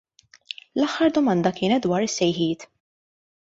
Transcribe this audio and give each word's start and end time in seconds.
L-aħħar 0.79 1.13
domanda 1.19 1.53
kienet 1.61 1.87
dwar 1.93 2.09
is-sejħiet. 2.09 2.69